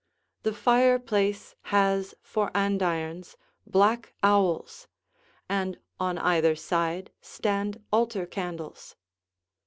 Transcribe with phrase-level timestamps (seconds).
[0.41, 3.35] The fireplace has for andirons
[3.67, 4.87] black owls,
[5.47, 8.95] and on either side stand altar candles.